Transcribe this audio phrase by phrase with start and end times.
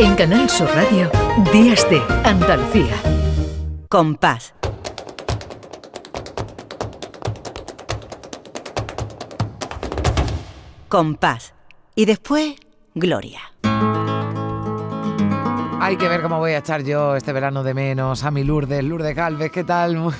[0.00, 1.10] En Canal Sur Radio,
[1.52, 2.94] Días de Andalucía.
[3.88, 4.54] Compás.
[10.88, 11.52] Compás.
[11.96, 12.54] Y después,
[12.94, 13.40] Gloria.
[15.88, 18.84] Hay que ver cómo voy a echar yo este verano de menos a mi Lourdes.
[18.84, 19.96] Lourdes Galvez, ¿qué tal?
[19.96, 20.12] Muy.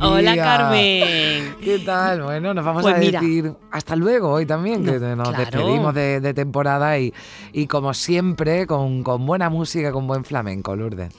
[0.00, 1.56] Hola Carmen.
[1.62, 2.22] ¿Qué tal?
[2.22, 3.20] Bueno, nos vamos Pues a mira.
[3.20, 5.44] decir hasta luego hoy también, que No, nos claro.
[5.44, 7.12] despedimos de, de temporada y,
[7.52, 11.12] y como siempre, con, con buena música, con buen flamenco, Lourdes.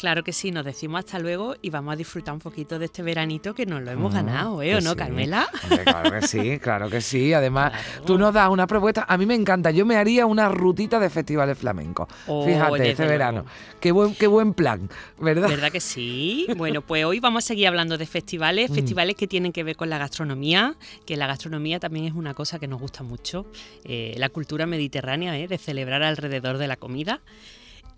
[0.00, 3.02] Claro que sí, nos decimos hasta luego y vamos a disfrutar un poquito de este
[3.02, 4.74] veranito que nos lo hemos Mm, ganado, ¿eh?
[4.74, 4.96] ¿O que no, sí.
[4.96, 5.46] Carmela?
[5.62, 7.34] Hombre, claro que sí, claro que sí.
[7.34, 8.04] Además, Claro.
[8.06, 9.04] tú nos das una propuesta.
[9.06, 9.70] A mí me encanta.
[9.70, 12.08] Yo me haría una rutita de festivales flamencos.
[12.26, 13.44] Oh, Fíjate, este verano.
[13.78, 15.50] Qué buen, qué buen plan, ¿verdad?
[15.50, 16.46] ¿Verdad que sí?
[16.56, 18.74] Bueno, pues hoy vamos a seguir hablando de festivales, Mm.
[18.76, 22.58] festivales que tienen que ver con la gastronomía, que la gastronomía también es una cosa
[22.58, 23.44] que nos gusta mucho,
[23.84, 25.46] eh, la cultura mediterránea, ¿eh?
[25.46, 27.20] de celebrar alrededor de la comida.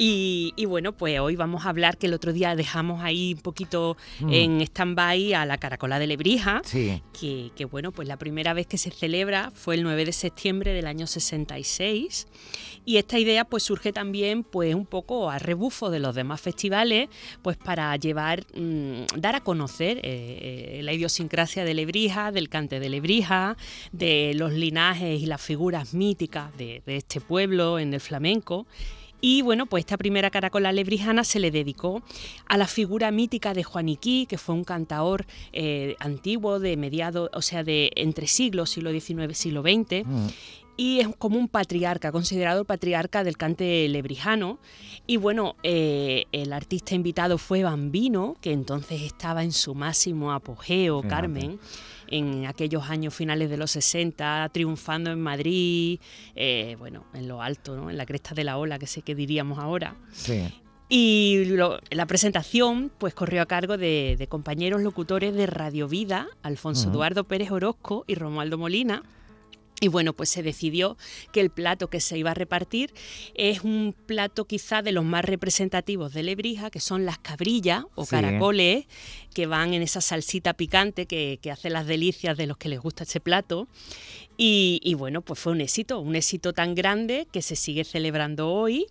[0.05, 3.41] Y, y bueno, pues hoy vamos a hablar que el otro día dejamos ahí un
[3.41, 4.33] poquito Mm.
[4.33, 6.61] en stand-by a la caracola de Lebrija.
[6.65, 7.01] Sí.
[7.19, 10.73] que, que, bueno, pues la primera vez que se celebra fue el 9 de septiembre
[10.73, 12.27] del año 66
[12.85, 17.09] y esta idea pues surge también pues un poco a rebufo de los demás festivales
[17.43, 22.81] pues para llevar, mm, dar a conocer eh, eh, la idiosincrasia de Lebrija, del cante
[22.81, 23.57] de Lebrija,
[23.93, 28.67] de los linajes y las figuras míticas de, de este pueblo en el flamenco.
[29.25, 32.03] Y bueno, pues esta primera caracola lebrijana se le dedicó
[32.47, 37.41] a la figura mítica de Juaniquí, que fue un cantaor eh, antiguo de mediados, o
[37.41, 40.05] sea, de entre siglos, siglo XIX, siglo XX.
[40.83, 44.59] Y es como un patriarca, considerado el patriarca del cante lebrijano.
[45.07, 51.03] Y bueno, eh, el artista invitado fue Bambino, que entonces estaba en su máximo apogeo.
[51.03, 51.59] Carmen
[52.09, 55.99] en aquellos años finales de los 60, triunfando en Madrid,
[56.35, 57.89] eh, bueno, en lo alto, ¿no?
[57.89, 59.95] en la cresta de la ola, que sé que diríamos ahora.
[60.13, 60.43] Sí.
[60.91, 66.29] Y lo- la presentación pues corrió a cargo de, de compañeros locutores de Radio Vida,
[66.43, 66.91] Alfonso.
[66.91, 69.03] Eduardo Pérez Orozco y Romualdo Molina.
[69.81, 70.97] Y bueno, pues se decidió
[71.33, 72.95] que el plato que se iba a repartir
[73.35, 78.05] es un plato quizá de los más representativos de Lebrija, que son las cabrillas o
[78.05, 78.11] Sí.
[78.11, 78.87] caracoles,
[79.35, 82.79] que van en esa salsita picante que, que hace las delicias de los que les
[82.81, 83.67] gusta ese plato.
[84.37, 88.51] Y, y bueno, pues fue un éxito, un éxito tan grande que se sigue celebrando
[88.51, 88.87] hoy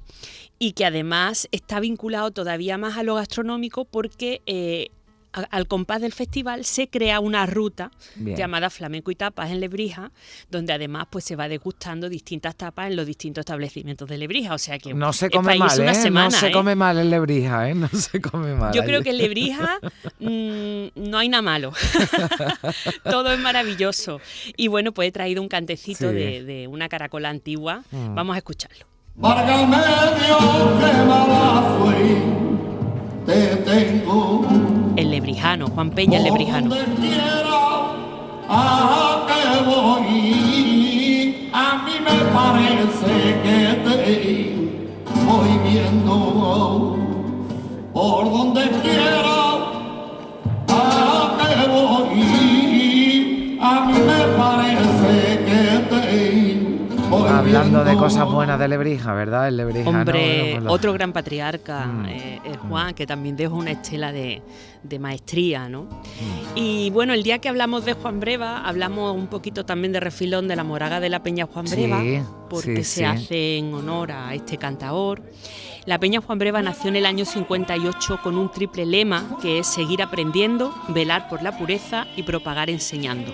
[0.60, 4.90] y que además está vinculado todavía más a lo gastronómico porque eh,
[5.34, 8.36] a- al compás del festival se crea una ruta Bien.
[8.38, 10.12] llamada Flamenco y Tapas en Lebrija,
[10.50, 14.54] donde además pues se va degustando distintas tapas en los distintos establecimientos de Lebrija.
[14.54, 15.96] O sea que No se come mal, una ¿eh?
[15.96, 16.52] semana, no se ¿eh?
[16.52, 17.76] come mal en Lebrija, ¿eh?
[17.76, 18.74] No se come mal.
[18.74, 19.80] Yo creo que en Lebrija
[20.20, 21.74] mm, no hay nada malo.
[23.04, 24.20] Todo es maravilloso.
[24.58, 26.16] Y bueno, pues he traído un cantecito Sí.
[26.16, 27.84] de, de una caracola antigua.
[27.92, 28.16] Mm.
[28.16, 28.86] Vamos a escucharlo.
[29.16, 29.22] Que
[31.06, 32.51] mala fui,
[33.32, 34.46] te tengo.
[34.96, 36.70] El lebrijano, Juan Peña el lebrijano.
[36.70, 37.62] Quiera,
[38.50, 44.00] a que voy, a mí me parece que te
[45.26, 46.98] voy viendo.
[47.94, 49.41] Por donde quiera,
[57.54, 59.50] Hablando de cosas buenas de Lebrija, ¿verdad?
[59.50, 60.00] El Lebrijano.
[60.00, 62.06] Hombre, bueno, pues otro gran patriarca, Mm.
[62.06, 64.42] eh, es Juan, que también dejó una estela de,
[64.84, 65.84] de maestría, ¿no?
[65.84, 65.90] Mm.
[66.56, 70.48] Y bueno, el día que hablamos de Juan Breva, hablamos un poquito también de refilón
[70.48, 72.02] de la moraga de la Peña Juan Sí, Breva,
[72.50, 73.04] porque sí, se sí.
[73.04, 75.22] hace en honor a este cantaor.
[75.86, 79.68] La Peña Juan Breva nació en el año 58 con un triple lema que es
[79.68, 83.34] seguir aprendiendo, velar por la pureza y propagar enseñando.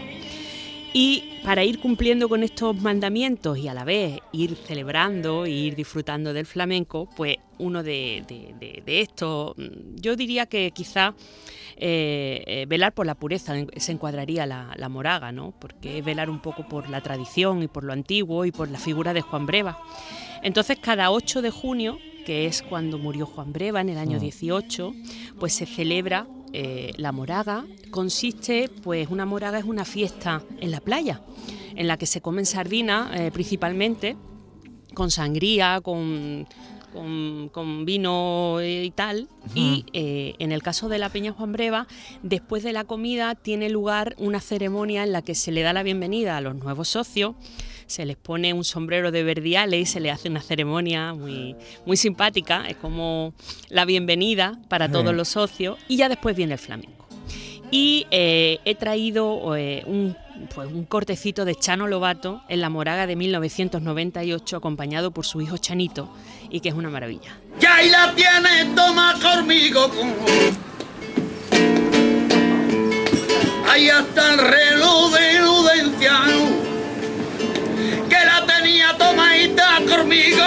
[0.93, 5.75] Y para ir cumpliendo con estos mandamientos y a la vez ir celebrando e ir
[5.75, 11.13] disfrutando del flamenco, pues uno de, de- de- de estos, mm, yo diría que quizá
[11.79, 15.53] eh, eh, velar por la pureza se encuadraría la, la moraga, ¿no?
[15.59, 18.79] Porque es velar un poco por la tradición y por lo antiguo y por la
[18.79, 19.77] figura de Juan Breva.
[20.41, 24.21] Entonces, cada 8 de junio, que es cuando murió Juan Breva en el año Mm.
[24.21, 24.93] 18,
[25.39, 27.65] pues se celebra eh, la moraga.
[27.91, 31.21] Consiste, pues una moraga es una fiesta en la playa,
[31.75, 34.15] en la que se comen sardinas eh, principalmente,
[34.93, 36.47] con sangría, con,
[36.93, 39.27] con, con vino y tal.
[39.55, 41.87] Y eh, en el caso de la Peña Juan Breva,
[42.23, 45.83] después de la comida tiene lugar una ceremonia en la que se le da la
[45.83, 47.35] bienvenida a los nuevos socios.
[47.85, 51.55] Se les pone un sombrero de verdiales y se le hace una ceremonia muy,
[51.85, 52.67] muy simpática.
[52.67, 53.33] Es como
[53.69, 55.77] la bienvenida para todos los socios.
[55.87, 57.07] Y ya después viene el flamenco.
[57.71, 60.15] Y eh, he traído eh, un
[60.53, 65.57] pues un cortecito de Chano Lobato en la Moraga de 1998 acompañado por su hijo
[65.57, 66.09] Chanito
[66.49, 67.37] y que es una maravilla.
[67.59, 69.91] Ya ahí la tienes, toma conmigo.
[73.69, 75.27] Ahí está el reloj de
[78.09, 80.43] que la tenía tomadita conmigo,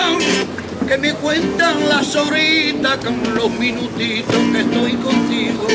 [0.87, 5.67] que me cuentan las horitas con los minutitos que estoy contigo.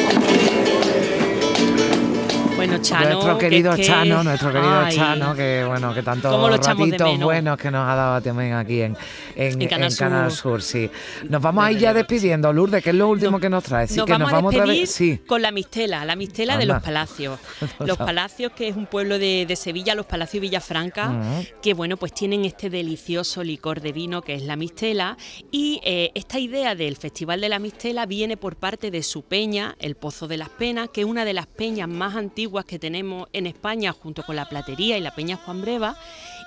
[2.68, 3.10] Bueno, Chano.
[3.10, 7.58] nuestro que- querido que- Chano, nuestro querido Ay, Chano, que bueno, que tantos ratitos buenos
[7.58, 8.98] que nos ha dado también aquí en,
[9.36, 10.62] en, En Canal en Canal Sur.
[10.62, 10.90] Sí.
[11.30, 13.88] Nos vamos a ir ya despidiendo, Lourdes, que es lo último que nos trae.
[13.88, 14.92] Sí, nos que vamos, nos vamos a otra despedir vez.
[14.92, 15.28] Sí.
[15.28, 17.40] con la Mistela, la Mistela de los Palacios.
[17.80, 21.46] Los Palacios, que es un pueblo de, de Sevilla, los Palacios Villafranca, Ujú.
[21.62, 25.18] que bueno, pues tienen este delicioso licor de vino que es la Mistela.
[25.52, 29.76] Y eh, esta idea del Festival de la Mistela viene por parte de su peña,
[29.80, 33.28] el Pozo de las Penas, que es una de las peñas más antiguas que tenemos
[33.34, 35.98] en España, junto con la Platería y la Peña Juan Breva.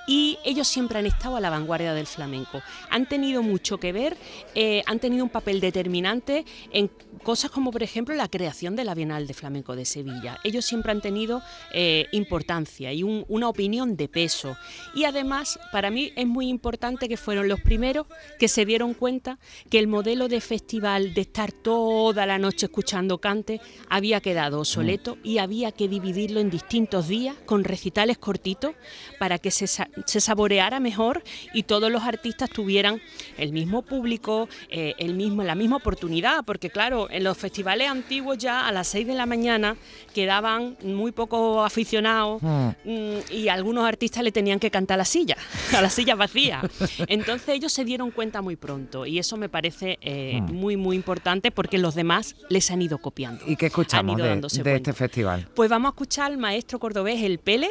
[0.07, 2.63] Y ellos siempre han estado a la vanguardia del flamenco.
[2.89, 4.17] Han tenido mucho que ver,
[4.55, 6.89] eh, han tenido un papel determinante en
[7.21, 10.39] cosas como, por ejemplo, la creación de la Bienal de Flamenco de Sevilla.
[10.43, 14.57] Ellos siempre han tenido eh, importancia y un- una opinión de peso.
[14.95, 18.07] Y además, para mí es muy importante que fueron los primeros
[18.39, 19.37] que se dieron cuenta
[19.69, 25.17] que el modelo de festival de estar toda la noche escuchando cante había quedado obsoleto
[25.23, 28.73] y había que dividirlo en distintos días con recitales cortitos
[29.19, 31.23] para que se, sa- se saboreara mejor
[31.53, 33.01] y todos los artistas tuvieran
[33.37, 38.37] el mismo público, eh, el mismo, la misma oportunidad, porque claro, en los festivales antiguos
[38.37, 39.75] ya a las 6 de la mañana
[40.13, 42.69] quedaban muy pocos aficionados Mm.
[42.85, 45.35] mm, y algunos artistas le tenían que cantar a la silla,
[45.77, 46.63] a las sillas vacías.
[47.07, 50.53] Entonces ellos se dieron cuenta muy pronto y eso me parece eh, Mm.
[50.53, 53.43] muy, muy importante porque los demás les han ido copiando.
[53.47, 55.47] ¿Y qué escuchamos Han ido de, de este festival?
[55.55, 57.69] Pues vamos a escuchar al maestro cordobés El Pele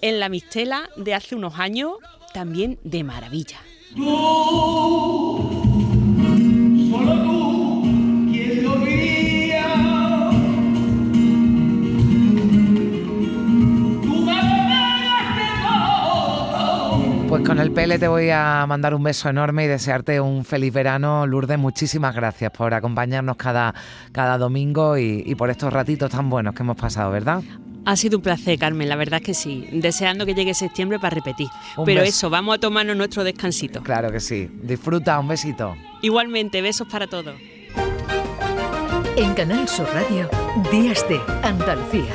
[0.00, 1.92] en la mistela de hace unos años,
[2.32, 3.60] también de maravilla.
[17.30, 20.72] Pues con el Pele te voy a mandar un beso enorme y desearte un feliz
[20.72, 21.28] verano.
[21.28, 23.72] Lourdes, muchísimas gracias por acompañarnos cada,
[24.10, 27.40] cada domingo y, y por estos ratitos tan buenos que hemos pasado, ¿verdad?
[27.86, 29.68] Ha sido un placer, Carmen, la verdad es que sí.
[29.70, 31.46] Deseando que llegue septiembre para repetir.
[31.76, 32.10] Un Pero beso.
[32.10, 33.80] eso, vamos a tomarnos nuestro descansito.
[33.80, 34.50] Claro que sí.
[34.64, 35.76] Disfruta, un besito.
[36.02, 37.36] Igualmente, besos para todos.
[39.16, 40.28] En Canal Sur Radio,
[40.72, 42.12] Días de Andalucía.